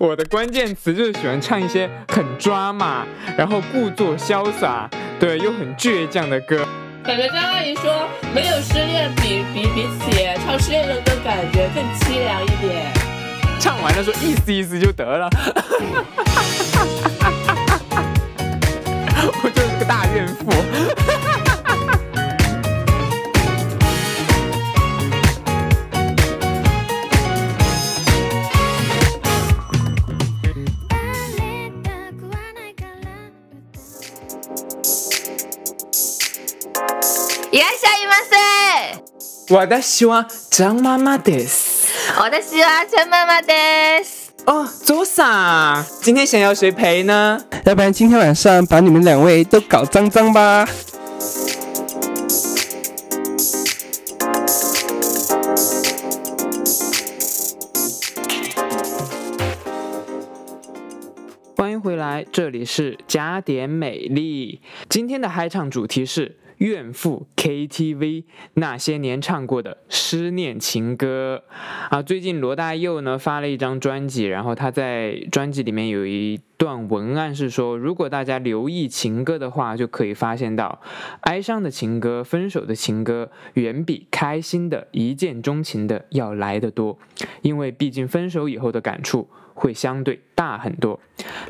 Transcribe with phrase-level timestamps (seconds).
[0.00, 3.04] 我的关键词就是喜欢唱一些很抓马，
[3.36, 4.88] 然后故作潇洒，
[5.18, 6.66] 对，又很倔强的歌。
[7.04, 12.90] 感觉张阿姨说，没有失恋比比比起唱失恋的歌感觉更凄凉一点。
[13.58, 15.28] 唱完了说意思意思就得了。
[19.42, 20.50] 我就是个大怨妇。
[39.49, 39.55] せ。
[39.55, 41.87] 我的希望张妈妈です。
[42.19, 44.25] 我的希望陈妈妈です。
[44.45, 47.41] 哦，左上，今天想要谁陪呢？
[47.63, 50.67] 要不然今天晚上把你们两位都搞脏脏吧。
[62.30, 64.60] 这里是加点美丽。
[64.88, 71.44] 今天的嗨唱主题是怨妇 KTV 那些年唱过的失恋情歌
[71.88, 72.02] 啊。
[72.02, 80.80] 最近罗大佑呢发了一张专辑，然后他在专辑里面有一段文案是说，如果大家留意情歌的话，就可以发现到，
[81.22, 86.98] 哀伤的情歌、分手的情歌，远比开心的一见钟情的要来得多，
[87.40, 89.28] 因为毕竟分手以后的感触。
[89.60, 90.98] 会相对大很多。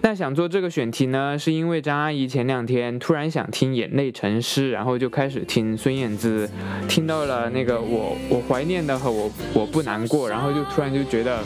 [0.03, 6.51] 那想做这个选题呢，是因为张阿姨前两天突然想听《眼泪成诗》，然后就开始听孙燕姿，
[6.89, 11.39] 听到了那个我我怀念的和我我不难过，然后就突然就觉得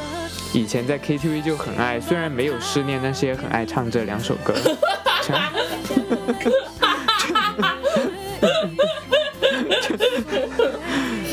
[0.55, 4.55] 以前在 KTV 就很爱，虽然没有失恋，但是也很爱唱这两首歌。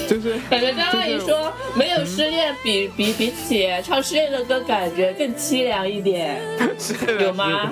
[0.08, 6.42] 就是感觉张阿姨说，没有失恋比比比起唱失恋的歌感觉更凄凉一点。
[6.78, 7.72] 是有吗？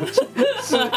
[0.62, 0.92] 是的，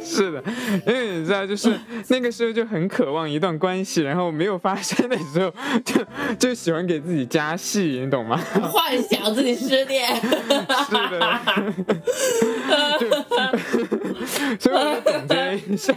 [0.00, 0.44] 是的，
[0.86, 1.72] 因为你知道，就是
[2.08, 5.52] 那个时候就很渴望一段关系，然后没有发生的时候，
[5.84, 6.04] 就
[6.38, 8.40] 就喜欢给自己加戏，你懂吗？
[8.72, 10.14] 幻想自己失恋。
[10.16, 11.40] 是的，
[13.00, 13.08] 就
[14.60, 15.94] 所以我就总结一下，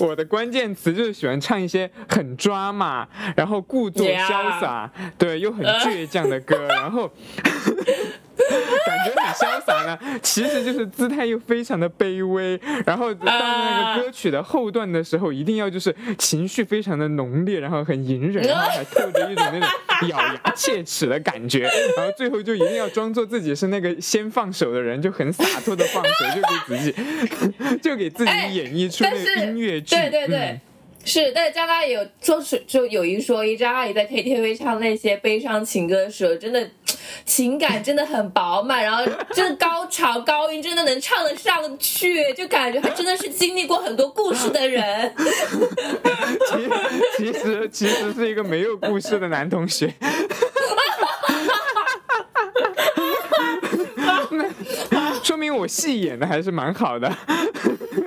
[0.00, 7.10] 我的关键词就是喜欢唱一些很抓马，然后故作潇洒，对，又很倔强的歌，然后。
[8.86, 12.58] 感觉很潇洒呢，其实就是姿态又非常的卑微。
[12.84, 19.68] 然后到那个歌曲的后段的时候，一定要就是情绪非常的浓烈，然后很隐忍， 然后还透着一种那种
[20.08, 21.62] 咬牙切齿的感觉。
[21.96, 26.94] 然后最后就一定要装作自己是那个先放手的人，就很洒脱的放手，就给自己
[27.82, 29.96] 就给自己演绎出那个音乐剧。
[29.96, 30.38] 对对对。
[30.38, 30.60] 嗯
[31.08, 36.68] 是，但是张阿姨有说是就有一说一，张阿姨在 KTV 唱那些悲伤情歌的时候，真的
[37.24, 45.12] 情感真的很饱满，然后真的高潮高音真的能唱得上去，就感觉还真的是经历过很多故事的人。
[46.48, 46.68] 其
[47.16, 49.92] 其实其实是一个没有故事的男同学。
[55.22, 57.12] 说明我戏演的还是蛮好的。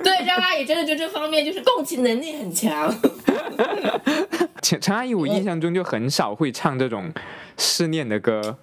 [0.02, 2.94] 对，张阿姨真的就这方面就是共情能力很强。
[4.62, 7.12] 陈陈阿姨，我印象中就很少会唱这种
[7.58, 8.56] 失恋的歌。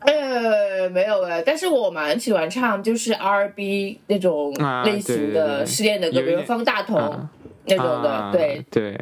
[0.00, 7.28] 呃，没有哎，但是我蛮喜欢唱就是 R&B 那种啊类型的失恋的歌，比如方大同
[7.66, 8.64] 那种的，啊对。
[8.70, 8.98] 对，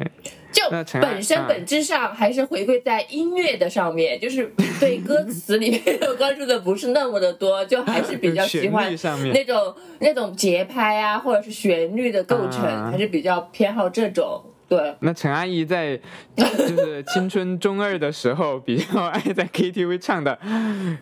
[0.51, 0.63] 就
[0.99, 8.93] 本身啊本质上还是回归在音乐的上面，就是对歌词里面 有关注的不是那么的多，就还是比较喜欢
[9.33, 14.43] 那种那种节拍啊，或者是旋律的构成，啊还是比较偏好这种。
[14.69, 15.99] 对，那陈阿姨在
[16.37, 20.37] 就是青春中二的时候，比较爱在 KTV 唱的。
[20.43, 20.97] 嗯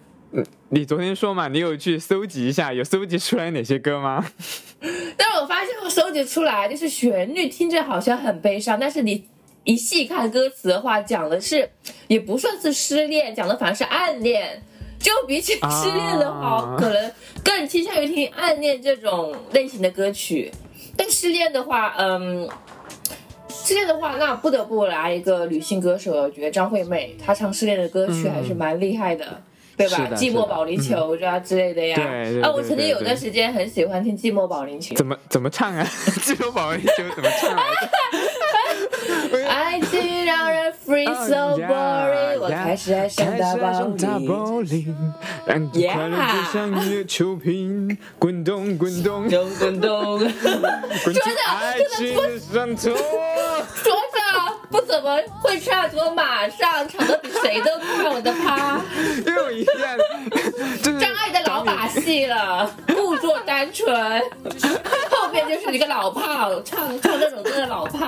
[0.70, 4.26] 你昨天说嘛，你有去搜集一下，有搜集出来哪些歌吗？
[5.16, 9.26] 但是我发现我搜集出来，就是旋律听着好像很悲伤，但是你
[9.64, 11.70] 一细看歌词的话，讲的是
[12.08, 14.62] 也不算是失恋，讲的反而是暗恋。
[15.00, 17.12] 就比起 失恋的话，啊可能
[17.44, 20.52] 更倾向于听暗恋这种类型的歌曲。
[20.98, 22.50] 但失恋的话，嗯，
[23.68, 29.42] 失恋的话，那不得不来一个女性歌手，我觉得张惠妹她唱失恋的歌曲嗯还是蛮厉害的。
[29.76, 30.10] 对吧？
[30.16, 31.96] 寂寞保龄球啊之类的呀。
[32.42, 34.96] 啊，我曾经有段时间很喜欢听寂寞保龄球。
[34.96, 35.86] 怎么怎么唱啊？
[36.24, 38.17] 寂寞保龄球怎么唱来着？
[39.48, 43.56] 爱情让人 free so boring，我开始爱上大
[44.20, 44.96] 保龄。
[45.46, 52.94] 让你快乐就像月球瓶，滚动滚动，咚咚咚，滚出爱情的伤痛。
[54.70, 58.10] 不怎么会唱，怎么马上唱的比谁都快？
[58.10, 58.82] 我的趴，
[59.26, 59.72] 又一下
[60.84, 64.22] 就是张爱的老把戏了， 故作单纯，
[65.10, 68.08] 后边就是一个老炮，唱唱这首歌的老炮。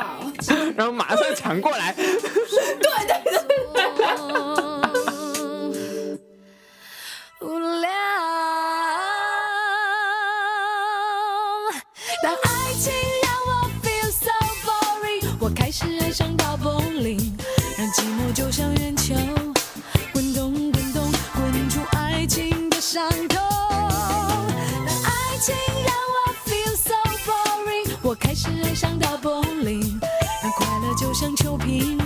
[0.75, 2.05] 然后马上抢过来，对
[3.07, 3.39] 对对。
[7.41, 7.89] 无聊。
[12.21, 12.91] 当爱情
[31.19, 31.99] 像秋萍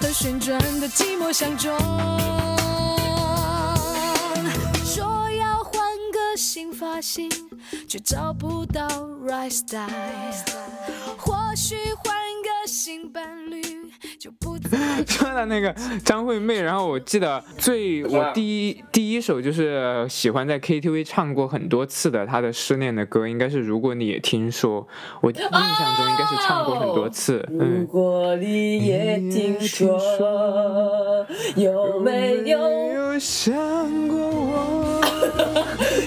[0.00, 1.78] 和旋转的寂寞相撞。
[4.84, 5.72] 说要换
[6.12, 7.30] 个新发型，
[7.86, 8.88] 却找不到
[9.28, 9.88] rise style。
[11.16, 12.12] 或许换
[12.42, 13.51] 个新伴侣，
[15.06, 24.86] 说到那个张惠妹，然后我记得最我第一第一首就是喜欢在 KTV 唱过很多次的她的失恋的歌，应该是如果你也听说，
[25.20, 27.46] 我印象中应该是唱过很多次。
[27.50, 30.00] 如嗯，果你也听说，
[31.56, 32.58] 有没有？
[33.12, 33.54] 有想
[34.08, 35.00] 过我？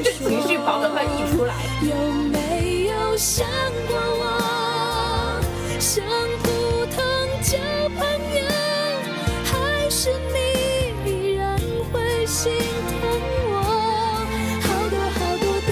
[0.04, 1.54] 这情绪饱的快溢出来。
[1.82, 1.96] 有
[2.30, 3.48] 没有想
[3.88, 5.40] 过我？
[5.80, 6.04] 想
[6.42, 6.50] 不
[6.88, 6.98] 通
[7.42, 7.85] 交朋友，还
[10.06, 10.12] 是
[11.04, 11.58] 你依然
[11.92, 12.94] 会心疼
[13.50, 13.54] 我？
[14.62, 15.72] 好多好多的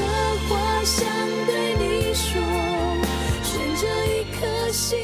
[0.49, 0.51] 话
[0.83, 1.05] 想
[1.45, 2.41] 对你说，
[3.43, 4.41] 悬着一颗
[4.71, 4.97] 心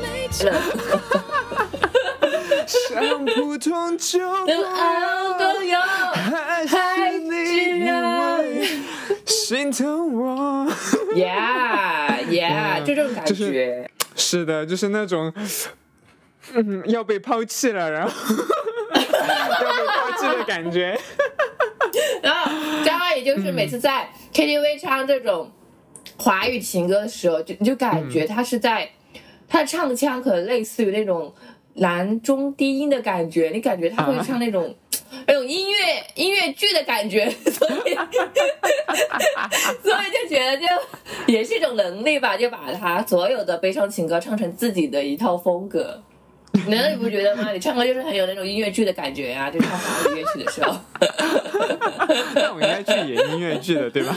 [0.00, 0.38] 没 唱。
[2.68, 4.78] 像普通就都爱
[5.40, 7.34] 都有，还是你
[7.80, 8.68] 因为
[9.26, 10.68] 心疼我
[11.16, 13.90] ？，Yeah Yeah，就这种感就是觉。
[14.14, 15.34] 是的，就是那种，
[16.54, 18.12] 嗯，要被抛弃了，然后
[20.22, 20.98] 的感觉。
[22.22, 22.50] 然后
[22.84, 25.50] 张阿姨就是每次在 KTV 唱这种
[26.16, 28.90] 华语情歌的时候，就你就感觉他是在，
[29.48, 31.32] 他的唱腔可能类似于那种
[31.74, 34.74] 男中低音的感觉，你感觉他会唱那种。
[35.26, 35.76] 那种音乐
[36.16, 37.94] 音乐剧的感觉， 所以
[39.82, 40.66] 所以就觉得就
[41.26, 46.02] 也是一种能力吧，就把他所有的悲伤情歌唱成自己的一套风格。
[46.66, 47.50] 难 道你不觉得吗？
[47.52, 50.76] 你唱歌就是很有那种音乐剧的感觉呀、就唱华语乐曲的时候。
[52.34, 54.16] 那我应该去演音乐剧的，对吧？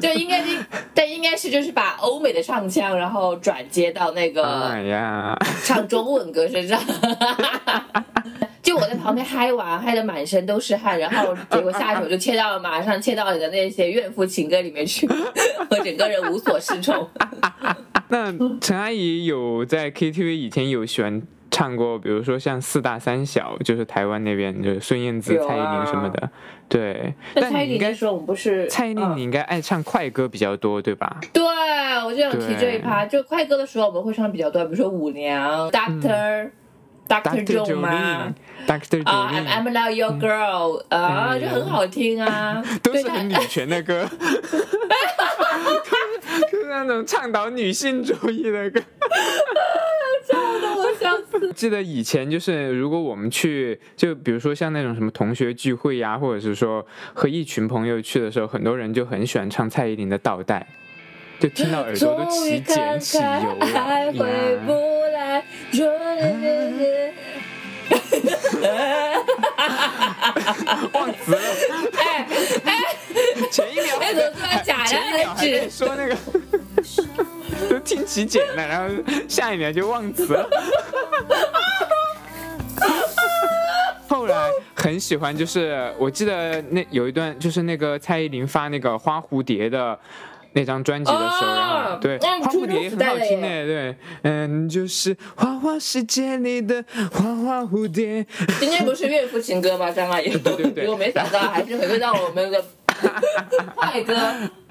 [0.00, 0.56] 就应该是，
[0.94, 6.80] 但应该是就是把欧美的唱腔，然后转接到那个哎呀，唱中文歌身上。
[8.62, 15.08] 就我在旁边嗨完，嗨的满身都是汗，然后结果下一首就切到了马上切到你的那些怨妇情歌里面去，
[15.70, 17.08] 我整个人无所适从。
[18.08, 26.30] 那陈阿姨有在 KTV 以前有喜欢唱过，比如说像四大三小，就是台湾那边就是孙燕姿、啊蔡依林什么的。
[26.68, 31.18] 对，但蔡依林那时候我们不是蔡依林，嗯你应该爱唱快歌比较多，对吧？
[31.32, 31.42] 对，
[32.04, 36.50] 我就想提这一趴，就快歌的时候我们会唱比较多，比如说舞娘、Doctor、
[37.08, 37.64] Doctor Dr.
[37.64, 38.32] John 嘛。
[38.68, 39.02] Jolin，Dr.
[39.04, 44.06] 啊、I'm Jolin，not your girl，啊、嗯就很好听啊， 都是很女权的歌，
[46.52, 48.80] 就是那种倡导女性主义的歌。
[50.36, 51.52] 我笑死。
[51.52, 60.66] 记得以前就是，如果我们去，就比如说像那种什么同学聚会呀、或者是说和一群朋友去的时候，很多人就很喜欢唱蔡依林的《倒带》，
[61.42, 64.72] 就听到耳朵都起茧看起油了回不
[65.12, 65.20] 呀。
[65.20, 65.44] 来。
[70.92, 71.38] 忘词了，
[71.98, 72.26] 哎
[72.64, 72.70] 哎，
[73.50, 76.16] 前一秒哎怎么突然假的前一秒还在说那个，
[77.70, 78.94] 都听起茧了，然后
[79.28, 80.48] 下一秒就忘词了。
[84.08, 89.98] 后来很喜欢，就是我记得那有一段，就是那个蔡依林发那个花蝴蝶的
[90.52, 98.26] 那张专辑的时候，哦然后对嗯花蝴蝶也很好听出的，对，嗯，就是花花世界里的花花蝴蝶，
[98.58, 99.90] 今天不是岳父情歌吗？
[99.90, 102.62] 张阿姨，对对对结果没想到还是回归到我们的
[103.76, 104.14] 快歌。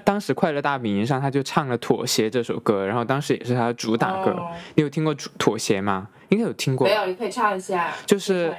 [0.02, 4.30] 当时《快乐大本营》上他就唱了《妥协》这首歌，然后当时也是他的主打歌。
[4.30, 6.08] 哦你有听过《妥协》吗？
[6.30, 6.94] 应该有听过没。
[6.94, 7.92] 有，你可以唱一下。
[8.06, 8.52] 就是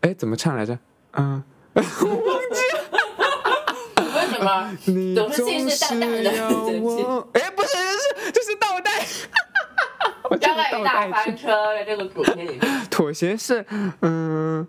[0.00, 0.78] 哎，怎么唱来着？
[1.12, 1.42] 嗯，
[1.74, 2.04] 为什
[4.44, 4.76] 么？
[4.86, 6.30] 你总是信誓旦旦的
[7.34, 9.04] 哎，不是，是就是倒带。
[10.30, 12.60] 我这张个倒阿姨大翻车在这个主题里面。
[12.90, 13.64] 妥协是，
[14.02, 14.66] 嗯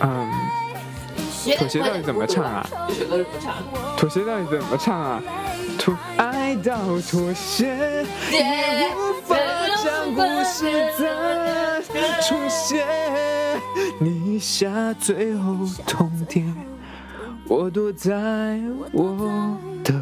[0.00, 0.32] 嗯，
[1.54, 2.66] 妥协到底怎么唱啊？
[2.88, 3.54] 这首歌是不唱。
[3.96, 5.22] 妥协到底怎么唱啊？
[5.78, 6.76] 妥爱到
[7.08, 7.66] 妥协，
[8.32, 9.36] 也无法
[9.84, 10.64] 将故事
[10.98, 12.84] 再重写，
[14.00, 15.54] 你下最后
[15.86, 16.52] 通牒，
[17.46, 18.58] 我躲在
[18.92, 19.94] 我的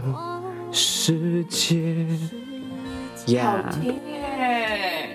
[0.72, 2.06] 世界。
[3.26, 3.42] 耶！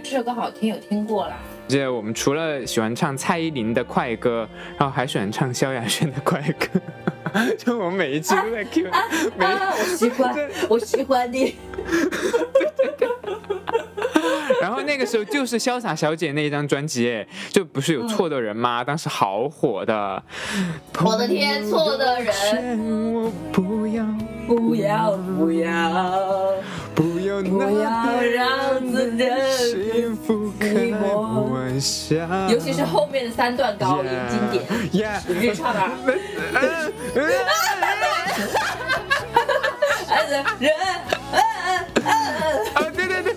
[0.03, 1.37] 这首歌好听，有听过啦。
[1.69, 6.81] 这我们除了喜欢唱蔡依林的快歌，然后还喜欢唱萧亚轩的快歌，
[7.59, 8.85] 就我们每一期都在 Q，
[9.37, 11.55] 每啊，我喜欢，我喜欢你。
[14.61, 18.83] 然后那个时候就是《潇洒小姐》那一张专辑，哎，就不是有错的人吗？
[18.83, 20.21] 当时好火的。
[21.03, 24.05] 我的天，错的人，我不要
[24.47, 25.89] 不要不要
[26.95, 29.23] 不要不要让自己
[29.55, 30.91] 幸福开
[31.51, 32.15] 玩笑，
[32.49, 34.63] 尤其是后面的三段高音经典，
[35.01, 35.91] 呀你去唱啊！
[40.09, 40.73] 爱的人，
[42.73, 43.33] 啊，对对对，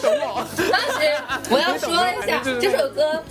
[0.00, 0.46] 懂我。
[0.70, 3.22] 当时我要说一下这首歌。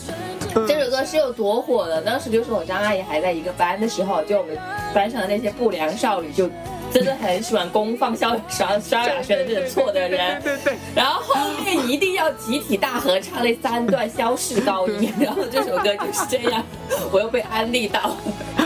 [0.65, 2.01] 这首歌是有多火的？
[2.01, 4.57] 当时就是我张阿姨还在一个班的时候，就我们
[4.93, 6.49] 班上的那些不良少女就
[6.93, 16.63] 真的很喜欢公放萧萧萧亚轩的这种错的人， 对对然后后面一定要集体大合唱那三段消逝高音，然后这首歌就是这样，
[17.11, 18.15] 我又被安利到，
[18.55, 18.64] 对，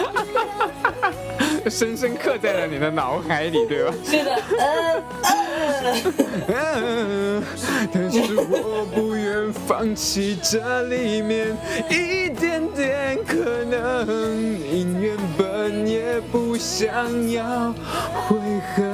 [1.69, 3.93] 深深刻在了你的脑海里，对吧？
[4.03, 5.03] 是的，嗯
[6.47, 7.43] 嗯，嗯，
[7.93, 11.55] 但是我不愿放弃这里面
[11.89, 14.05] 一点点可能，
[14.51, 17.73] 宁愿笨也不想要
[18.27, 18.37] 悔
[18.75, 18.88] 恨。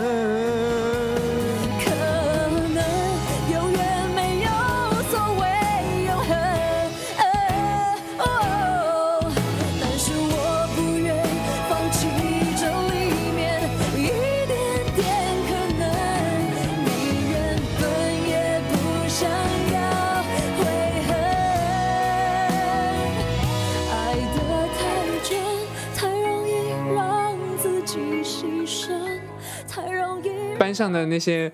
[30.76, 31.52] 上的那些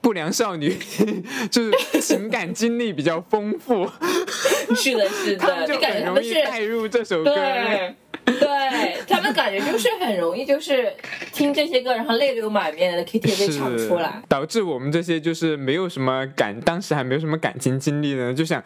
[0.00, 0.76] 不良少女，
[1.50, 3.88] 就是情感经历比较丰富，
[4.74, 7.34] 是的，是他们的，就就感觉很容易他们是带入这首歌。
[7.34, 7.94] 对。
[8.26, 10.90] 对他们感觉就是很容易，就是
[11.30, 14.22] 听这些歌，然后泪流满面的 KTV 唱出来。
[14.26, 18.64] 导致我们这些就是没有什么感，当时还没有什么感情经历呢，就想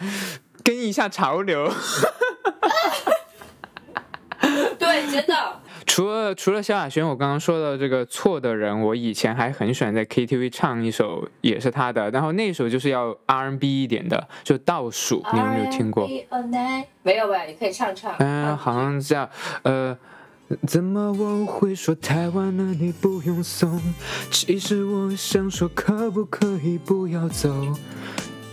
[0.63, 1.67] 跟一下潮流。
[4.79, 5.61] 对，真的。
[5.99, 16.07] 除了除了萧亚轩，我刚刚说的这个错的人，我以前还很喜欢在 KTV 唱一首，也是他的，然后那首就是要 R&B 一点的，就倒数，你有没有听过
[17.03, 17.43] 没有吧？
[17.43, 18.15] 你可以唱唱。
[18.21, 19.29] 嗯，好像叫
[19.65, 19.99] 呃。
[20.67, 22.63] 怎么我会说太晚了？
[22.75, 23.79] 你不用送。
[24.31, 27.53] 其实我想说，可不可以不要走？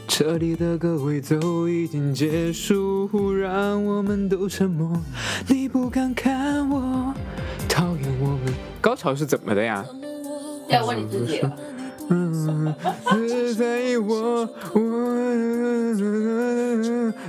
[0.07, 5.01] 这里的歌会都已经结束，让我们都沉默。
[5.47, 6.84] 你不敢看我。
[8.85, 9.83] 高潮是怎么的呀？
[10.67, 11.41] 要问你自己。
[12.09, 12.75] 嗯，
[13.27, 14.79] 只在意我，我，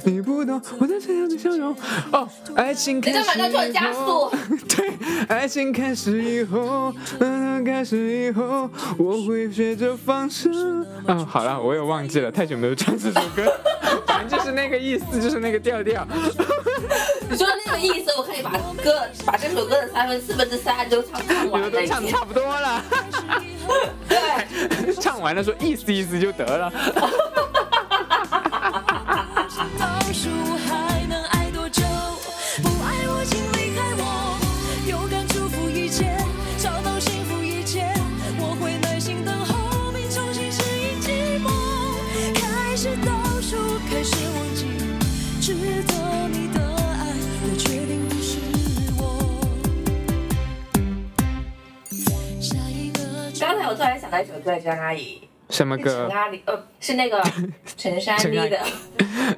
[0.05, 1.75] 你不懂我在这样的笑容。
[2.13, 4.37] 哦，爱情开始以后速，
[4.69, 4.93] 对，
[5.29, 8.69] 爱情开始以后，嗯，开始以后，
[8.99, 10.51] 我会学着放手。
[11.07, 13.51] 嗯，好了，我也忘记了，太久没有唱这首歌，
[14.07, 16.07] 反正就是那个意思，就是那个调调。
[17.29, 18.51] 你说的那个意思，我可以把
[18.83, 21.97] 歌把这首歌的三分四分之三都唱完了已经。
[21.97, 22.83] 唱差不多了，
[24.09, 24.19] 对，
[25.01, 26.73] 唱完了说意思意思就得了。
[54.51, 55.21] 然想到一首歌，张阿姨。
[55.49, 56.17] 什么歌陈？
[56.17, 57.23] 阿姨，呃，是那个
[57.77, 58.59] 陈珊妮的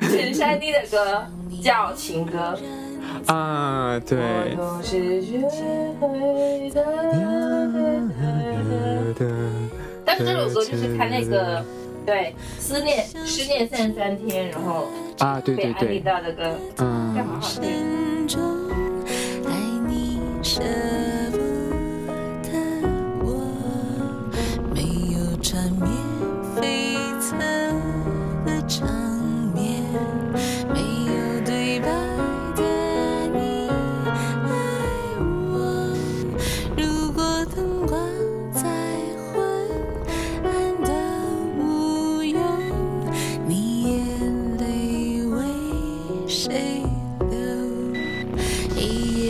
[0.01, 1.27] 陈，珊妮的歌
[1.63, 2.59] 叫《情歌》。
[3.33, 4.19] 啊，对。
[10.05, 11.65] 但是这首歌就是看那个，
[12.07, 14.89] 对，思念失恋三十三天，然后
[15.19, 17.99] 啊，对对被安利，到的歌，嗯好嗯，好听。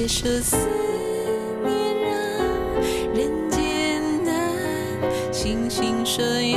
[0.08, 0.56] 说思
[1.62, 2.10] 念，
[3.14, 4.32] 人间的
[5.30, 6.56] 星星说月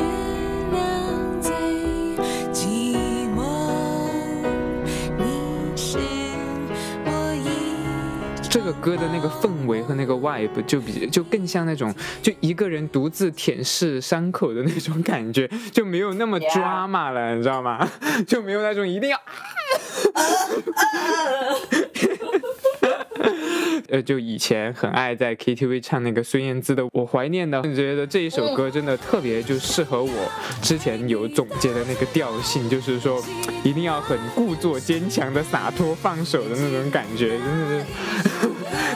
[0.72, 1.52] 亮最
[2.54, 3.44] 寂寞。
[5.18, 5.98] 你是
[7.04, 17.86] 我一这个歌的那个氛围和那个 vibe 就比，就更像那种，就一个人独自舔舐伤口的那种感觉，就没有那么 抓马了，你知道吗？
[18.26, 19.20] 就没有那种一定要。
[23.92, 30.32] 呃，就以前很爱在 KTV 唱那个孙燕姿的《我怀念的》，觉得这一首歌真的特别就适合我
[30.62, 33.22] 之前有总结的那个调性，就是说
[33.66, 37.86] 一定要很故作坚强的洒脱放手的那种感觉，真的是，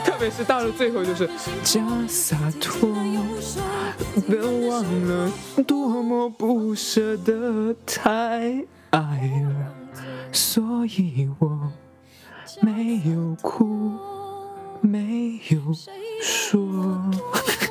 [0.10, 1.28] 特别是到了最后就是
[1.62, 2.88] 假洒脱，
[4.26, 5.30] 别忘了
[5.66, 9.74] 多么不舍得太爱了，
[10.32, 11.70] 所以我
[12.62, 14.15] 没有哭。
[14.80, 15.60] 没有
[16.22, 17.10] 说。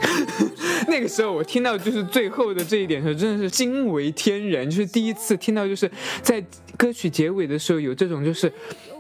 [0.88, 5.90] 那个时候我听到就是最后的这一点的时候，真的是惊为天人，就是第一次听到就是
[6.22, 6.44] 在
[6.78, 8.52] 歌曲结尾的时候有这种就是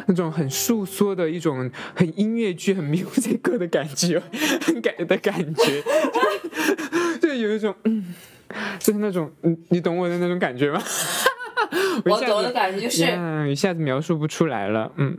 [0.07, 4.21] 那种很诉说的一种很音乐剧、很 music 歌的感觉，
[4.61, 5.83] 很 感的感觉，
[7.21, 8.13] 就有一种嗯，
[8.79, 10.81] 就是那种你，你懂我的那种感觉吗？
[12.05, 15.15] 我懂的感觉就是呀一下子描述不出来了，嗯。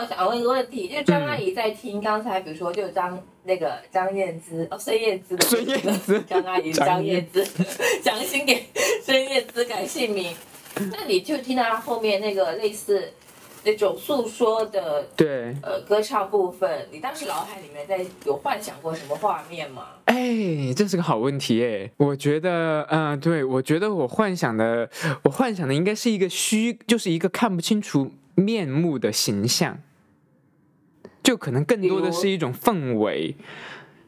[0.00, 6.20] 我想问一个问题，就是张阿姨在听刚才，比如说就张那个张燕姿哦，孙燕姿的孙燕姿。
[6.28, 7.44] 张阿姨张张燕姿，
[8.02, 8.64] 强行给
[9.02, 10.34] 孙燕姿改姓名，
[10.92, 13.12] 那你就听到她后面那个类似
[13.64, 19.88] 那种诉说的对，呃歌唱部分，你当时脑海里面在有幻想过什么画面吗？
[20.06, 21.90] 哎，这是个好问题哎。
[21.98, 24.88] 我觉得，嗯、对，我觉得我幻想的，
[25.24, 29.78] 我幻想的应该是一个虚，就是一个看不清楚面目的形象，
[31.22, 33.34] 就可能更多的是一种氛围，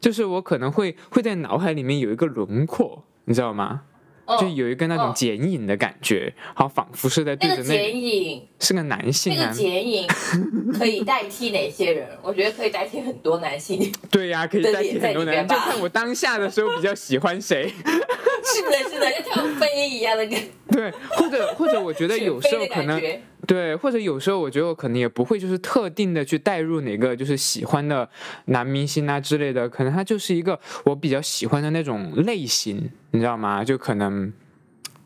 [0.01, 3.83] 就是我可能会会在脑海里面有一个轮廓，你知道吗？
[4.25, 10.07] 哦就有一个那种哦剪影的感觉，好仿佛是在对着那那个剪影，是个男性啊那个，剪影
[10.79, 12.09] 可以代替哪些人？
[12.23, 13.93] 我觉得可以代替很多男性。
[14.13, 17.69] 对呀、可以代替很多男性就看我当下的时候比较喜欢谁。
[18.45, 23.01] 是的，是的，就像飞一样的感觉对，或者或者我觉得有时候可能
[23.47, 28.09] 对，或者有时候我觉得我可能也不会就是特定的去带入哪个就是喜欢的
[28.47, 33.65] 男明星啊之类的，可能他就是一个我比较喜欢的那种类型，你知道吗？
[33.65, 34.33] 就可能。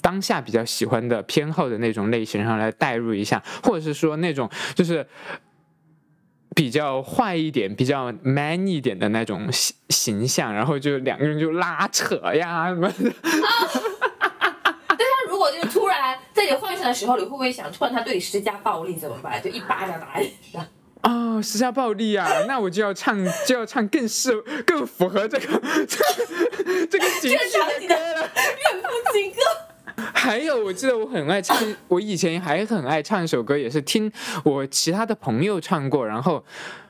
[0.02, 5.04] 当下比较喜欢的偏好的那种类型，然后来代入一下，或者是说那种就是
[6.54, 12.94] 比较坏一点、比较 man 一点的那种形形象，然后就两个人就拉扯呀什么的
[15.28, 19.42] 如果就突然在你幻想的时候，你会不会想，突然他对你施加暴力怎么办？
[19.42, 20.66] 就一巴掌打在脸上。
[21.02, 22.28] 哦，施加暴力啊！
[22.48, 24.32] 那我就要唱，就要唱更适、
[24.66, 25.46] 更符合这个
[25.86, 27.36] 这个这个情绪
[27.86, 28.20] 的歌了。
[28.22, 29.40] 怨妇情歌。
[30.12, 31.56] 还有，我记得我很爱唱，
[31.88, 34.10] 我以前还很爱唱一首歌，也是听
[34.44, 36.44] 我其他的朋友唱过，然后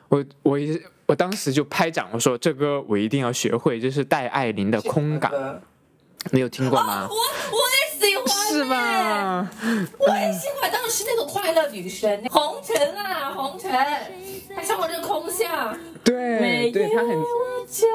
[0.08, 5.30] 我我一我当时就拍掌，我说这歌我一定要学会，就是戴爱玲的《空港》，
[6.30, 7.06] 你有听过吗？
[7.08, 8.64] 我我也喜欢、是？
[8.64, 9.50] 吧？
[9.98, 13.70] 我也喜欢，当时那个快乐女神红尘啊，红尘，
[14.54, 15.76] 还唱过这个空巷。
[16.04, 17.24] 对，对他很我
[17.68, 17.86] 就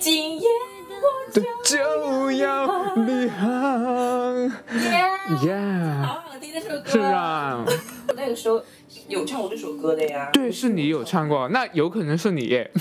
[0.00, 0.48] 今夜
[0.90, 4.34] 我就就要离航
[4.72, 6.90] 耶，呀，好好听这首歌。
[6.90, 6.98] 是？
[7.00, 7.64] 啊。
[8.08, 8.60] 我那个时候
[9.08, 10.30] 有唱过这首歌的呀。
[10.32, 12.70] 对，是你有唱过，那有可能是你耶。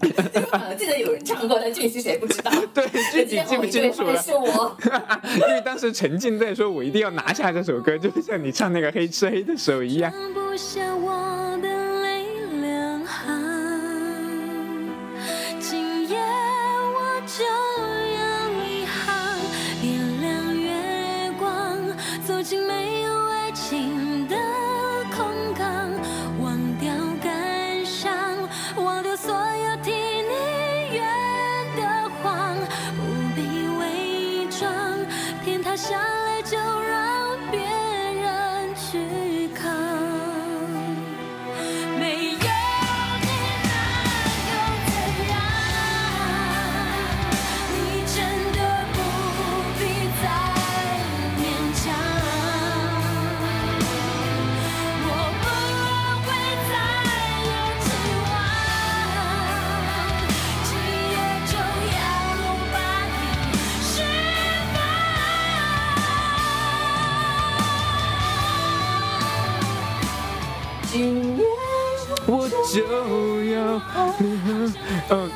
[0.00, 2.50] 我记得有人唱过，但具体是谁不知道。
[2.74, 4.76] 对，具体记不清楚了，是我。
[5.48, 10.12] 因为当时沉浸在说我一定要拿下这首歌，就像你唱那个《黑吃黑的手》一样。
[10.34, 11.68] 不下我的
[74.18, 74.74] 嗯。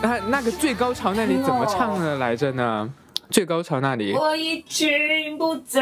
[0.02, 2.88] 那那个最高潮那里怎么唱的来着呢？
[3.30, 5.80] 最高潮那里，我已经不再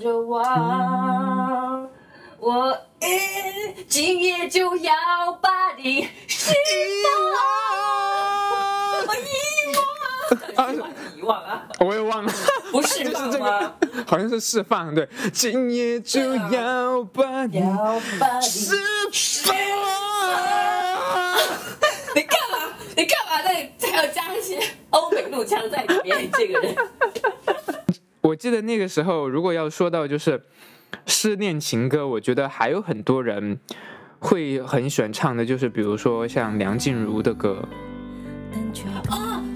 [0.00, 1.88] 奢望，
[2.38, 2.78] 我
[3.88, 4.92] 今夜就要
[5.40, 6.54] 把你释
[7.02, 7.18] 放。
[9.08, 9.26] 我遗
[9.74, 9.82] 忘
[10.54, 10.70] 啊，
[11.16, 12.32] 遗忘啊，我也忘了，
[12.70, 13.74] 不是，就是这个？
[14.06, 17.60] 好像是释放，对，今夜就要把你
[18.40, 18.76] 释
[19.42, 19.56] 放。
[22.14, 22.58] 你干嘛？
[22.94, 24.58] 你干嘛在还要加一些
[24.90, 26.28] 欧美怒腔在里面？
[26.32, 26.74] 这个人，
[28.22, 30.42] 我记得那个时候，如果要说到就是
[31.06, 33.58] 失恋情歌，我觉得还有很多人
[34.18, 37.62] 会很喜欢唱的，就是比如说像梁静茹的歌，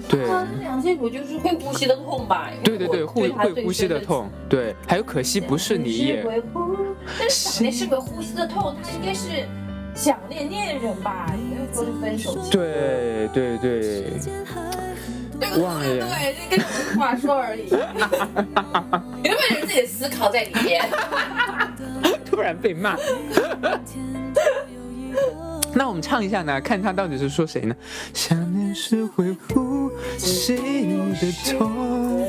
[0.07, 0.25] 对。
[0.61, 2.49] 梁静茹就是会呼吸的痛吧？
[2.63, 6.25] 对对对，会会呼吸的痛，对，还有可惜不是你也，
[7.19, 9.47] 但是那是个呼吸的痛，它应该是
[9.97, 11.25] 想念恋人吧？
[11.49, 12.37] 没有说是分手。
[12.51, 14.29] 对对对，对对，
[15.39, 15.65] 跟我
[16.99, 17.63] 话说而已。
[17.63, 20.87] 你会不会有自己的思考在里面？
[22.29, 22.95] 突然被骂。
[25.73, 27.75] 那我们唱一下呢，看他到底是说谁呢？
[28.13, 30.55] 想念是会呼吸
[31.19, 32.27] 的痛，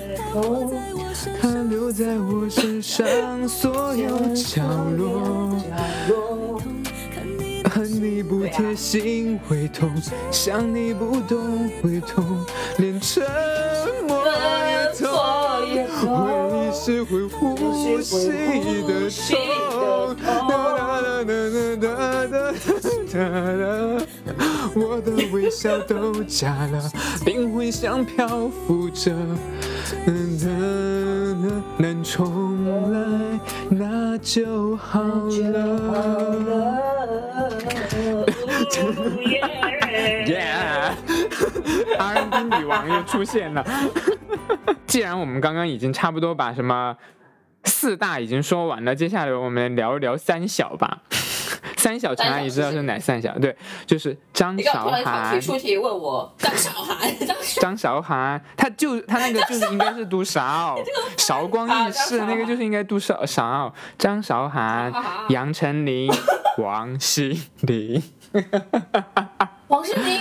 [1.40, 4.62] 它留在我身上所有角
[4.96, 5.54] 落。
[7.68, 9.90] 恨你不贴心会痛，
[10.30, 12.44] 想你不懂会痛，
[12.78, 13.22] 连沉
[14.06, 15.08] 默也痛。
[15.98, 16.06] 回
[16.56, 18.12] 忆是会呼吸
[18.86, 20.16] 的痛。
[20.16, 21.86] 哒哒哒哒哒
[22.26, 22.36] 哒
[23.12, 23.16] 哒哒
[23.56, 24.36] 哒，
[24.74, 26.90] 我的微笑都假了，
[27.26, 29.12] 灵魂像漂浮着，
[31.76, 36.97] 能重来，那就好了。
[40.26, 40.94] 耶
[41.98, 43.64] ！R N B 女王又出现了。
[44.86, 46.96] 既然我们刚刚已经差不多把什么
[47.64, 51.02] 四大已经说完了，接下来我们聊一聊三小吧。
[51.88, 53.32] 三小陈阿姨知道是哪三小？
[53.38, 57.18] 对，就是张韶你干嘛突然跑涵题、出题问我张韶涵？
[57.26, 60.78] 张韶张韶涵，他就他那个就是应该是读韶，
[61.16, 63.72] 韶光易逝，那个就是应该读韶韶。
[63.96, 64.92] 张韶涵、
[65.30, 66.12] 杨丞琳、
[66.58, 68.02] 王心凌。
[69.68, 70.20] 王心凌。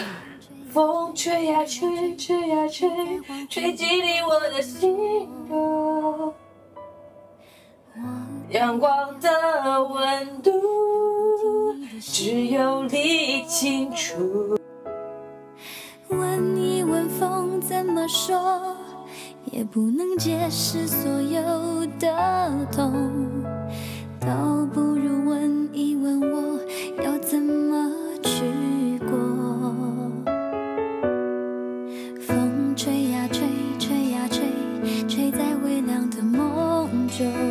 [0.72, 2.88] 风吹呀吹，吹呀吹，
[3.50, 6.34] 吹进你我的心窝。
[8.50, 9.30] 阳光的
[9.84, 10.52] 温度，
[12.00, 14.58] 只有你清楚。
[16.10, 18.76] 问一问风怎么说，
[19.52, 22.94] 也不能解释所有的痛，
[24.20, 26.60] 倒不如问一问我
[27.04, 27.92] 要怎么
[28.24, 29.12] 去过。
[32.22, 37.47] 风吹呀吹，吹呀吹，吹在微凉的梦中。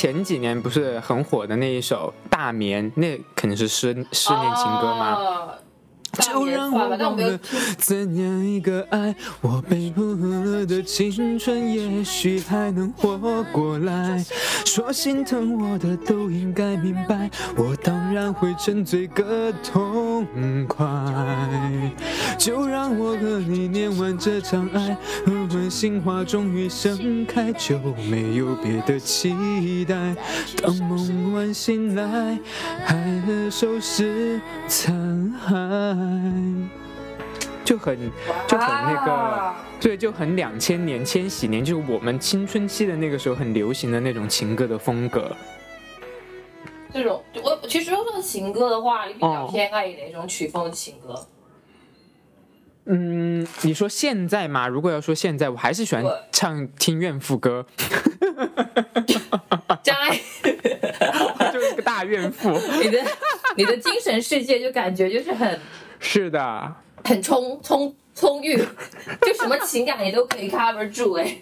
[0.00, 5.12] 前几年不是很火的那一首《大眠》，那肯定是失失恋情歌吗？
[5.12, 5.48] 哦
[6.18, 13.16] 就让我大年算了怎样一个爱，我被捕了的青春，也许还能活
[13.52, 14.18] 过来。
[14.66, 20.26] 说心疼我的都应该明白，我当然会沉醉个痛
[20.66, 20.84] 快。
[22.36, 24.96] 就让我和你念完这场爱，
[25.50, 27.76] 缓缓心花终于盛开，就
[28.08, 30.14] 没有别的期待。
[30.62, 32.38] 当梦完醒来，
[32.84, 32.94] 海
[33.26, 34.94] 的收拾残
[35.44, 36.68] 骸。
[37.64, 37.98] 就很
[38.46, 45.34] 就很那个哇，对，就很两千年、千禧年，就是我们青春期的那个时候很流行的那种情歌的风格。
[46.92, 51.26] 这种，我其实说到情歌的话，你比较哦偏爱哪种曲风的情歌？
[52.86, 54.66] 嗯，你说现在嘛？
[54.66, 57.64] 如果要说现在，我还是喜欢唱听怨妇歌，
[59.82, 60.18] 张爱，
[61.52, 62.50] 就是个大怨妇。
[62.82, 63.02] 你的
[63.56, 65.60] 你的精神世界就感觉就是很
[66.00, 68.56] 是的，很充充充裕，
[69.22, 71.36] 就什么情感你都可以 cover 住哎。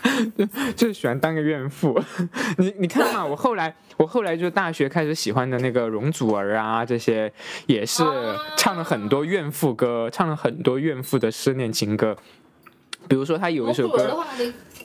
[0.76, 1.98] 就是喜欢当个怨妇。
[2.58, 7.32] 你你看嘛，我后来我后来就大学开始喜欢的那个容祖儿啊，这些
[7.66, 12.16] 也是啊唱了很多怨妇歌，唱了很多怨妇的失恋情歌。
[13.08, 14.24] 比如说他有一首歌，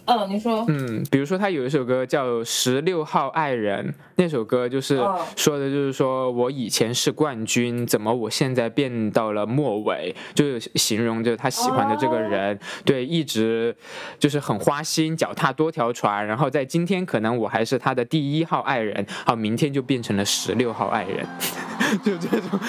[0.08, 5.20] 嗯，你说，嗯，比如说他有一首歌叫《十六号爱人》，那首歌就是哦。
[5.36, 13.76] 说的，就是说我以前是冠军，怎么我现在变到了末尾，就是形容着他喜欢的这个人，对，一直
[14.18, 21.28] 就是很花心，脚踏多条船，然后在今天可能我还是他的第一号爱人，好，明天就变成了十六号爱人，
[22.02, 22.60] 就这种，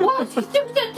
[0.00, 0.93] 哇，这这这这，哎，这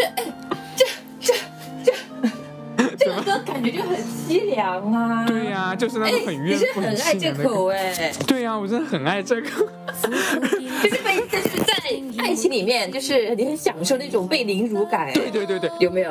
[3.06, 3.96] 这个歌感觉就很
[4.28, 5.24] 凄凉啊。
[5.26, 7.50] 对呀、就是那哎种很你是怨妇、很爱这凄凉的歌。
[7.54, 9.48] 口哎，对呀、我真的很爱这个。
[9.50, 16.10] 就是被就是在爱情里面，就是你很享受那种被凌辱感，对对对对，有没有？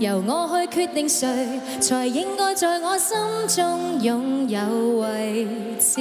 [0.00, 3.16] 由我去決定誰才應該在我心
[3.48, 5.46] 中擁有位
[5.78, 6.00] 置。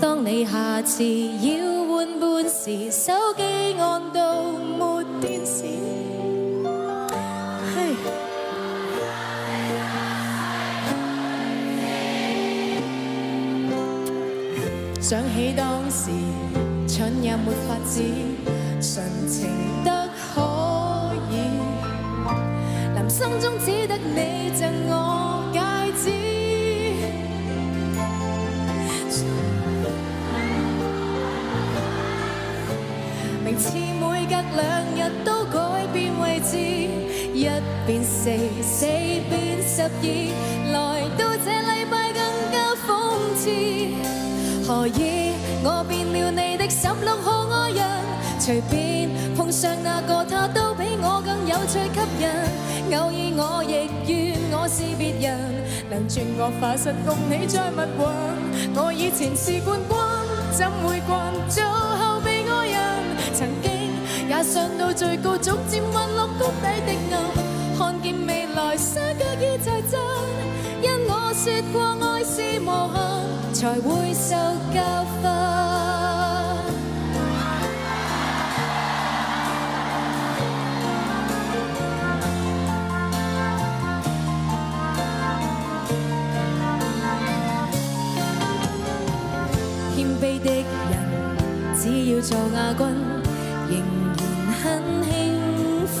[0.00, 3.42] 當你下次要換伴時，手機
[3.78, 5.77] 按到沒電時。
[15.08, 16.10] 想起當時，
[16.86, 18.02] 蠢也没法子，
[18.78, 19.48] 純情
[19.82, 19.90] 得
[20.34, 21.34] 可以。
[22.94, 25.60] 男心中只得你赠我戒
[25.96, 26.10] 指。
[33.42, 34.62] 名次每隔兩
[34.94, 36.58] 日都改變位置，
[37.32, 37.48] 一
[37.86, 38.28] 变四，
[38.62, 40.04] 四变十二，
[40.70, 42.20] 來到這禮拜更
[42.52, 42.86] 加諷
[43.38, 44.17] 刺。
[44.68, 45.32] 何以
[45.64, 47.82] 我變了你的十六號愛人？
[48.38, 52.28] 隨便碰上那個他都比我更有趣吸引。
[52.98, 58.12] 偶爾我亦願我是別人，能轉我化身共你再蜜運。
[58.76, 59.96] 我以前是冠軍，
[60.52, 62.76] 怎會慣做後備愛人？
[63.32, 63.96] 曾經
[64.28, 67.16] 也上到最高，逐漸滑落谷底的暗，
[67.78, 69.98] 看見未來沙脚已在震。
[71.38, 74.34] 因我說過愛是無限，才會受
[74.74, 74.76] 教
[75.22, 75.24] 訓。
[89.94, 90.50] 謙卑的
[90.90, 90.92] 人，
[91.78, 92.82] 只要做亞軍，
[93.70, 93.72] 仍
[94.16, 94.20] 然
[94.60, 94.60] 很
[95.04, 95.06] 興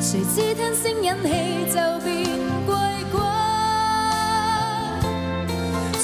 [0.00, 1.28] 誰知聽聲引起
[1.74, 1.76] 就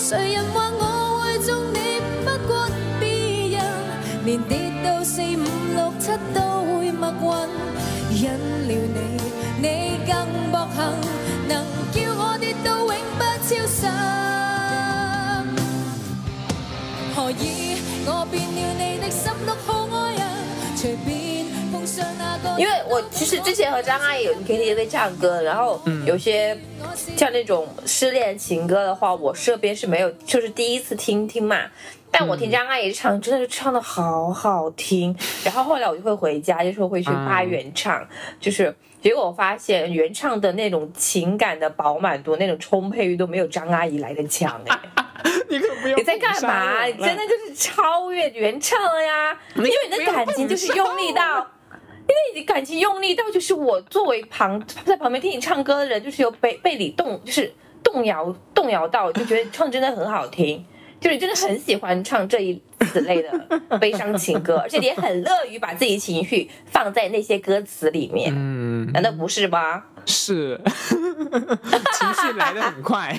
[0.08, 2.68] 誰人話我會中你不過
[3.00, 3.04] 別
[3.50, 3.58] 人，
[4.24, 5.42] 連跌到四五
[5.74, 6.38] 六七都
[6.78, 7.48] 會默韻。
[8.12, 8.98] 因了你，
[9.60, 10.14] 你更
[10.52, 10.78] 薄幸，
[11.48, 13.82] 能叫我跌到永不超生。
[17.16, 17.42] 何以
[18.06, 20.22] 我變了你的十六號愛人？
[20.76, 26.56] 隨便碰上那個，因为我其实之前和张阿姨有去 KTV 唱歌，然后有些
[27.16, 31.62] 像那种失恋情歌的话，我这边是没有，就是第一次听听嘛。
[32.11, 35.14] 但我听张阿姨唱，真的是唱的好好听。
[35.44, 38.07] 然后后来我就会回家，就是会去扒原唱，
[38.40, 44.79] 就是结果我发现原唱的那种情感的饱满度、那种充沛欲都没有张阿姨来的强哎。
[45.48, 46.85] 你可不要你在干嘛？
[46.85, 49.38] 你真的就是超越原唱了呀！
[49.57, 51.46] 因为你的感情就是用力到，
[52.08, 60.64] 因为你感情用力到，就是我作为旁在旁边听你唱歌的人，就是有被被你动，就是动摇动摇到，就觉得唱真的很好听。
[60.98, 63.30] 就是真的很喜欢唱这一此类的
[63.78, 69.84] 悲伤情歌，而且你也很乐于把自己情绪放在那些歌词里面，嗯，难道不是吗？
[70.04, 73.18] 是， 情绪来的很快，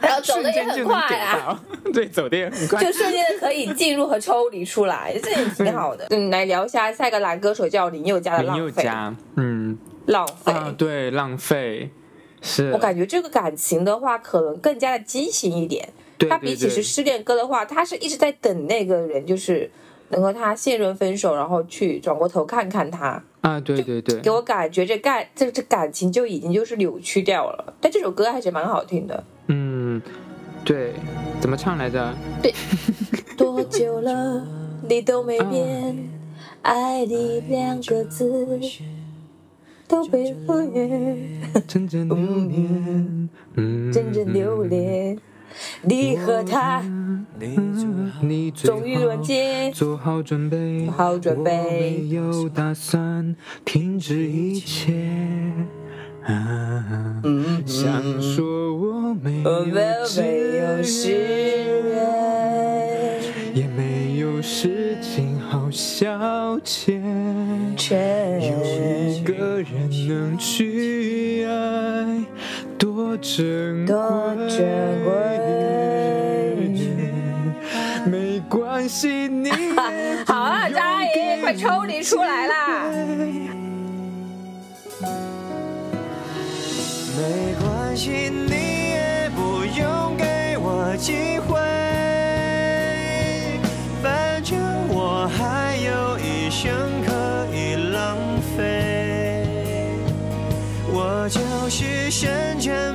[0.00, 1.62] 然 后走的也很快啊。
[1.92, 2.90] 对，走的也很快就。
[2.92, 6.06] 瞬间的可以进入和抽离出来，这也挺好的。
[6.10, 8.82] 嗯，来聊一下下一个男歌手叫林宥嘉的《林宥浪费》。
[8.84, 11.90] 嘉，嗯浪费，啊，对，浪费
[12.40, 15.90] 是，我感觉这个感情的话，可能更加的激情一点。
[16.20, 19.70] 对他比起是失恋歌的话，他是一直在等那个人，就是
[20.10, 23.22] 能和他现任分手，然后去转过头看看他。
[23.40, 27.74] 啊，对对对给，我感觉这感这这感情就已经就是扭曲掉了。
[27.80, 29.24] 但这首歌还是蛮好听的。
[29.46, 30.00] 嗯，
[30.62, 30.92] 对，
[31.40, 32.14] 怎么唱来着？
[32.42, 32.54] 对
[33.38, 34.46] 多久了，
[34.86, 36.10] 你都没变，
[36.60, 38.60] 爱你两个字
[39.88, 40.86] 都被忽略，
[41.66, 45.18] 阵阵流年，嗯，阵阵流连。
[45.82, 46.82] 你和他。
[48.22, 51.52] 你最终于好轮接，做好准备，做好准备。
[51.52, 53.34] 我没有打算
[53.64, 54.92] 停止一切。
[56.22, 57.22] 啊，
[57.64, 59.64] 想说我没有
[60.04, 61.12] 志没有誓
[61.94, 63.20] 言，
[63.54, 67.00] 也没有事情好消遣。
[68.38, 68.52] 有
[69.08, 71.99] 一个人能去爱，
[78.06, 79.50] 没关系，你
[80.26, 82.90] 好了，用张阿姨，给快抽离出来啦！
[87.16, 90.94] 没关系，你也不用给我
[102.10, 102.92] 瞬间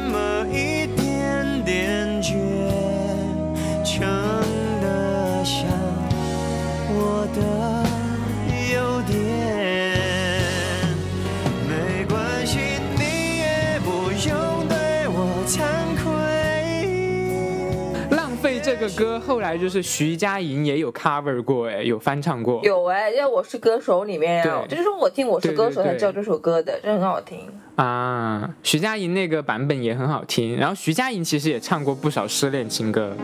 [18.86, 22.62] 个歌，后来就是徐佳莹也有 cover 过，哎，有翻唱过。
[22.64, 27.40] 有哎，在《我是歌手》里面啊，对就是我听《我是歌手》才知道这首歌的，真的很好听。
[27.76, 30.58] 啊，徐佳莹那个版本也很好听。
[30.58, 33.16] 然后徐佳莹其实也唱过不少失恋情歌。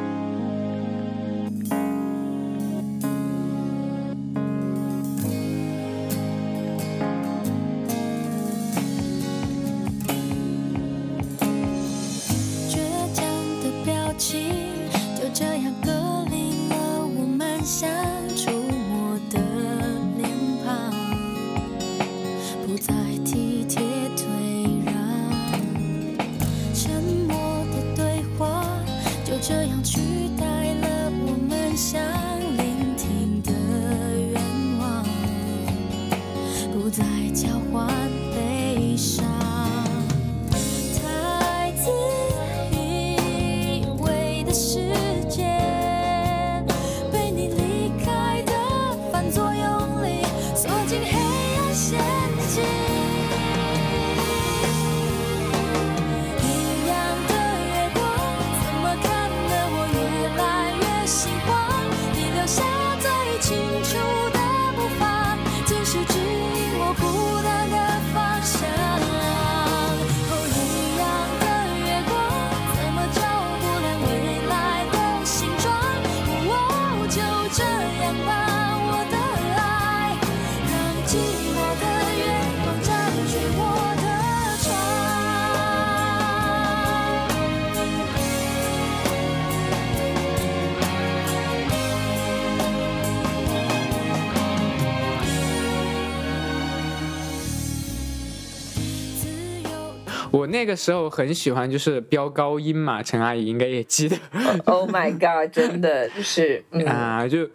[100.51, 104.17] 那个时候很喜欢，就是飙高音嘛，陈阿姨应该也记得
[104.65, 105.51] Oh my god！
[105.51, 107.49] 真的就是，嗯， 啊，就。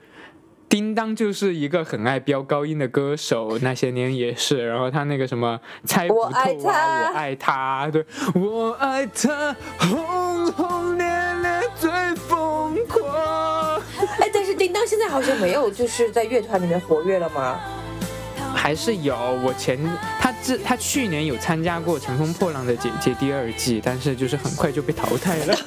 [0.69, 4.67] 叮当就是一个很爱飙高音的歌手，那些年也是。
[4.67, 8.05] 然后他那个什么猜不透我爱啊，他我爱他，对，
[8.35, 11.07] 我爱他，轰轰烈
[11.41, 13.81] 烈最疯狂。
[14.19, 17.61] 哎，但是叮当现在好像没有就是在乐团里面活跃了吗？
[18.57, 19.15] 还是有，
[19.45, 19.79] 我前
[20.19, 25.55] 他这他去年有参加过《乘风破浪的姐姐》第二季，但是就是很快就被淘汰了。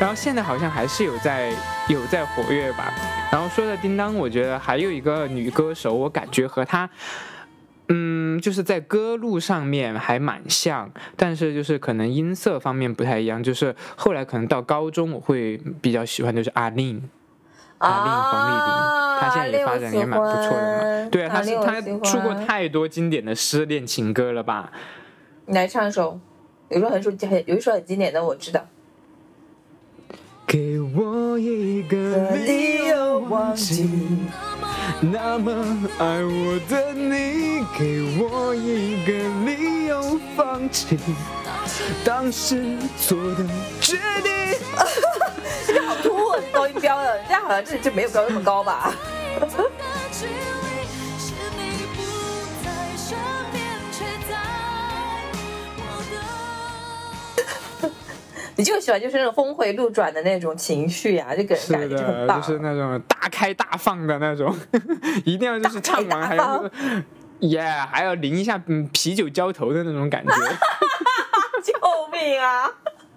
[0.00, 1.52] 然后现在好像还是有在
[1.88, 2.92] 有在活跃吧。
[3.30, 6.88] 然后说到叮当，我觉得还有一个女歌手，我感觉和她。
[7.88, 13.42] 嗯，就是在歌路上面还蛮像，但是就是可能音色方面不太一样。
[13.42, 17.02] 就是后来可能到高中，我会比较喜欢就是阿令，
[17.82, 18.70] 阿令黄丽玲，
[19.20, 21.10] 她现在也发展也蛮不错的嘛。
[21.10, 24.70] 对啊，她是她出过太多经典的失恋情歌了吧？
[25.46, 26.20] 你来唱一首，
[26.68, 28.64] 有一首很首很有一首很经典的，我知道。
[30.46, 33.88] 给我一个理由忘记
[35.00, 35.50] 那么
[35.98, 39.12] 爱我的你，给我一个
[39.46, 40.98] 理由放弃
[42.04, 43.46] 当时做的
[43.80, 44.30] 决定。
[45.66, 48.94] 这个好突兀，高音飙的，人家好像这里就没有飙那么高吧。
[58.54, 64.54] 你就喜欢就是那种峰回路转的那种情绪呀，这个是的，就是那种大开大放的那种，
[65.24, 66.62] 一定要就是唱完还要，
[67.40, 70.32] 耶还要淋一下嗯啤酒浇头的那种感觉。
[71.64, 71.72] 救
[72.12, 72.70] 命啊！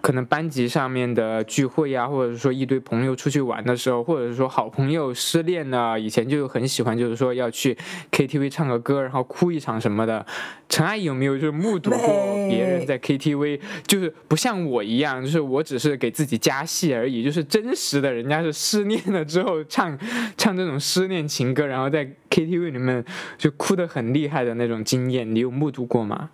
[0.06, 7.76] 可能班级上面的聚会呀、或者是说一堆朋友出去玩的时候，或者是说好朋友失恋了，以前就很喜欢，就是说要去
[8.12, 10.24] KTV 唱个歌，然后哭一场什么的。
[10.70, 11.98] 陈阿姨有没有就是目睹过
[12.48, 19.98] 别人在 KTV，就是不像我一样，就是我只是给自己加戏而已，就是真实的人家是失恋了之后唱
[20.38, 23.04] 唱这种失恋情歌，然后在 KTV 里面
[23.40, 26.30] 就哭得很厉害的那种经验，你有目睹过吗？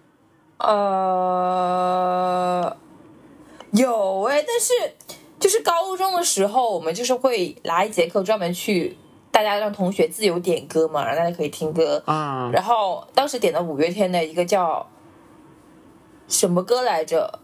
[0.58, 0.76] 呃，
[3.72, 4.74] 有哎、但是
[5.40, 8.98] 就是高中的时候，我们就是会拿一节课专门去，
[9.32, 12.02] 大家让同学自由点歌嘛，然后大家可以听歌。
[12.06, 14.88] 啊，然后当时点的五月天的一个叫
[16.28, 17.40] 什么歌来着？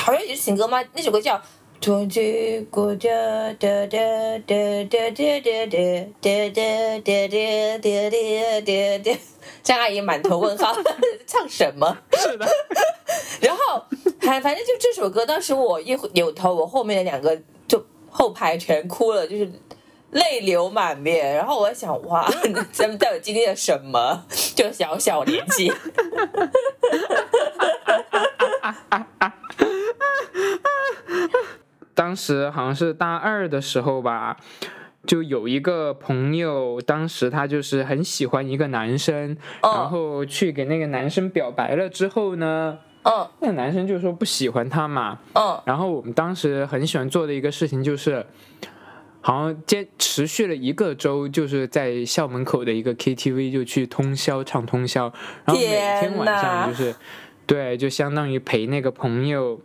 [0.00, 0.82] 好像也是情歌吗？
[0.94, 1.40] 那首歌叫。
[1.80, 3.10] 统治国家
[3.58, 3.98] 哒哒
[4.46, 4.56] 哒
[4.88, 9.18] 哒哒哒哒哒哒哒哒哒哒哒，
[9.62, 10.74] 张阿姨满头问号，
[11.26, 11.94] 唱什么？
[12.12, 12.46] 是的，
[13.42, 13.84] 然后
[14.24, 19.50] 反反正就这首歌，当时我一扭头，我后面的两个就后排全哭了，就是
[20.12, 21.36] 泪流满面。
[21.36, 22.28] 然后我在想，哇，
[22.72, 24.24] 咱们到底经历了什么？
[24.54, 25.72] 就小小年纪，
[31.94, 34.36] 当时好像是大二的时候吧，
[35.06, 48.26] 就有一个朋友，当时他就是很喜欢一个男生，然嗯后去给那个男生表白了之后呢，嗯那个男生就说不喜欢他嘛，嗯然后我们当时很喜欢做的一个事情就是。
[49.26, 55.10] 好像坚持续了一个周，就是在校门口的一个 KTV 就去通宵唱通宵，
[55.46, 56.94] 然后每天晚上就是，
[57.46, 59.58] 对，就相当于陪那个朋友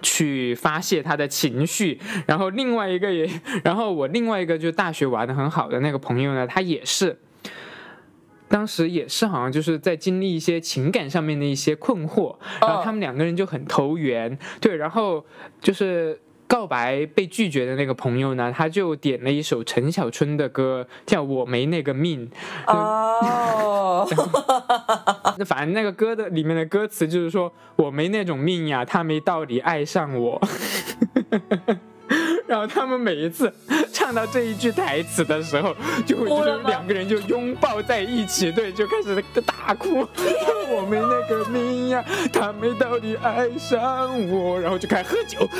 [0.00, 3.28] 去发泄他的情绪，然后另外一个也，
[3.62, 7.18] 然后我另外一个就大学玩的很好的那个朋友呢，他也是。
[8.48, 15.24] 当时也是好像就是在经历一些情感上面的一些困惑，然后他们两个人就很投缘，对，然后
[15.60, 22.30] 就是告白被拒绝的那个朋友呢，他就点了一首陈小春的歌，叫《我没那个命》，
[22.72, 24.08] 哦，
[25.36, 30.40] 那 反正那个歌的里面的歌词就是说我没那种命呀，他没道理爱上我。
[32.48, 33.52] 然后他们每一次
[33.92, 35.76] 唱到这一句台词的时候，
[36.06, 36.26] 就会
[36.64, 40.06] 两个人就拥抱在一起，对，就开始大哭。
[40.70, 45.46] 我没那个命呀，他没道理爱上我，然后就开始喝酒。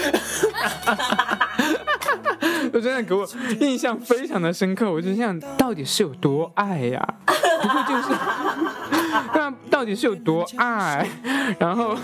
[2.73, 3.27] 我真的给我
[3.61, 7.15] 印象非常的深刻，我就想到底是有多爱呀？
[7.63, 8.09] 不过就是，
[9.35, 11.07] 那到底是有多爱？
[11.59, 11.97] 然后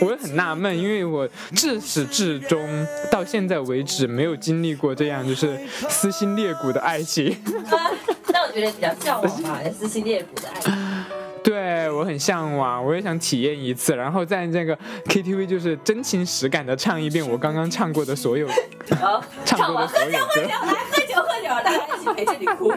[0.00, 7.36] 我也很纳闷，因为我至始至终到现在为止没有经历过这样就是撕心裂骨的爱情。
[8.32, 10.72] 但我觉得比较向往吧，撕心裂骨的爱情。
[11.42, 18.46] 对我很向往，我也想体验一次，然后在这个 KTV 就是真情实感的唱一遍我刚刚唱过的所有
[19.44, 20.42] 唱过的所有歌。
[20.42, 20.48] 来
[20.90, 22.72] 喝酒喝酒，大家一起陪着你哭。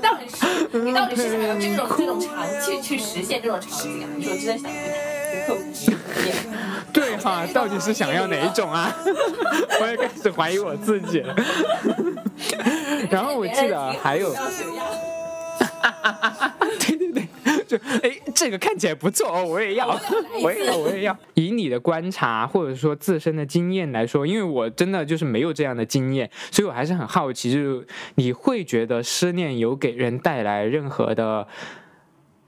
[0.00, 4.08] 到底是你到底是想要这种这种长去去实现这种场景啊？
[4.16, 4.68] 你说真的
[5.72, 5.94] 想？
[6.92, 8.94] 对哈，到底是想要哪一种啊？
[9.80, 11.34] 我也开始怀疑我自己了。
[13.10, 14.34] 然后我记得还有，
[17.72, 19.88] 就哎，这个看起来不错哦，我也要，
[20.42, 21.16] 我也要，我也要。
[21.34, 31.46] 以你的观察或者说自身的经验来说，因为我真的就是没有这样的经验，所以我还是很好奇，就是你会觉得失恋有给人带来任何的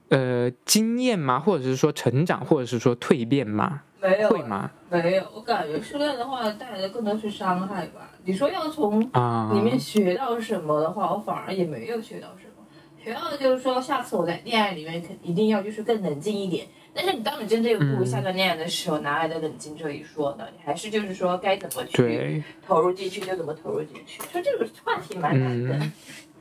[0.09, 1.39] 呃经验吗？
[1.39, 3.81] 或者是说成长，或者是说蜕变吗？
[4.01, 4.69] 没有会吗？
[4.91, 8.11] 没有，我感觉失恋的话带来的更多是伤害吧。
[8.23, 12.44] 你说要从啊，里面学到什么的话，我反而也没有学到什么。
[13.05, 16.65] 学到的就是说，下次我在恋爱里面肯一定要就是更冷静一点。
[16.91, 20.47] 但是你当你真正步入下段恋爱的时候，哪来的冷静这一说呢？
[20.57, 24.19] 你还是就是说该怎么去，投入进去就怎么投入进去。
[24.31, 25.75] 说这个话题蛮难的。
[25.75, 25.91] 嗯，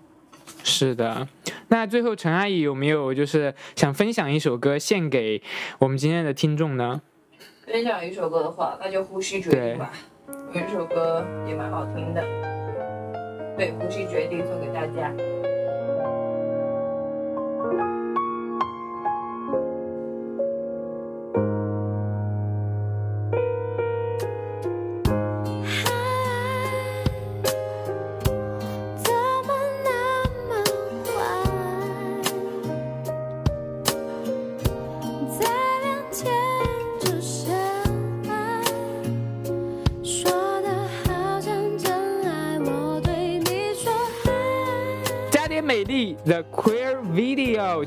[0.64, 1.28] 是的。
[1.68, 5.42] 那最后陈阿姨有没有就是想分享一首歌献给
[5.80, 7.02] 我们今天的听众呢？
[7.66, 9.92] 分享一首歌的话，那就呼吸决定吧。
[10.54, 12.24] 有一首歌也蛮好听的，
[13.58, 15.12] 对，呼吸决定送给大家。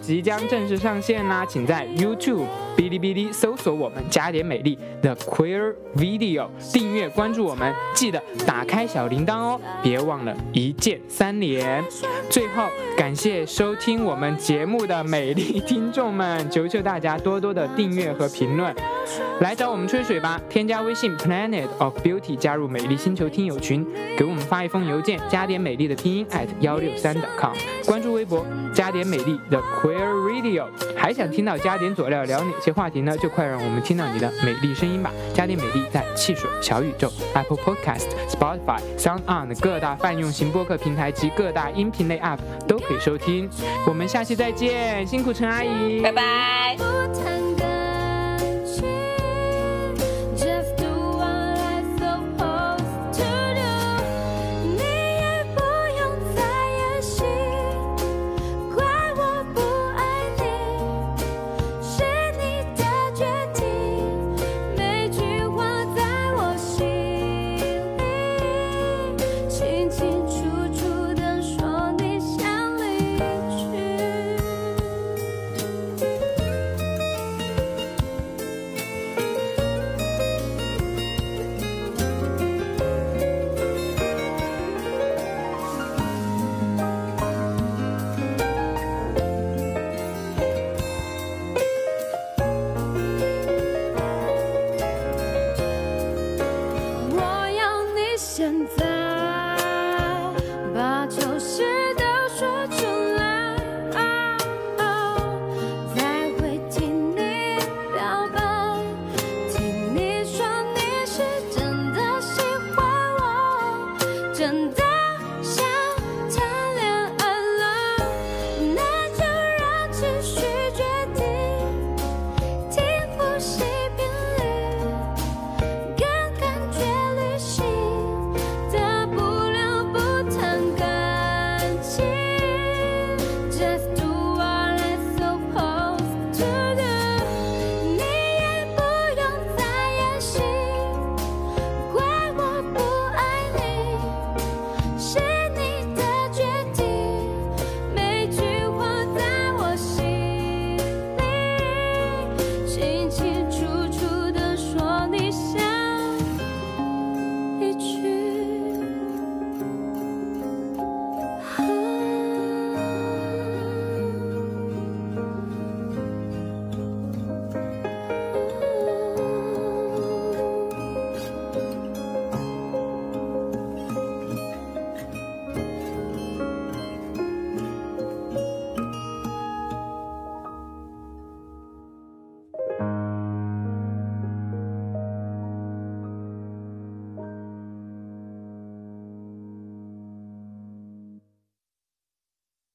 [0.07, 2.45] 即将正式上线啦，请在 YouTube、
[2.77, 11.83] 哔哩哔哩搜索我们加点美丽 The Queer Video，订阅关注我们，记得打开小铃铛哦，别忘了一键三连。
[12.29, 18.73] 最后，感谢收听我们节目的美丽听众们，求求大家多多的订阅和评论，
[19.41, 20.39] 来找我们吹水吧！
[20.47, 23.83] 添加微信 Planet of Beauty，加入美丽星球听友群，
[24.15, 27.55] 给我们发一封邮件，加点美丽的拼音 at 幺六三 com，
[27.87, 30.65] 关注微博加点美丽的 Queer Radio。
[31.07, 33.15] 还想听到加点佐料聊哪些话题呢？
[33.17, 35.09] 就快让我们听到你的美丽声音吧！
[35.33, 43.49] 加点美丽在汽水、小宇宙、Apple Podcast、Spotify、Sound On 各大泛用型播客平台及各大音频类 App 都可以收听。
[43.85, 46.77] 我们下期再见，辛苦陈阿姨，拜拜。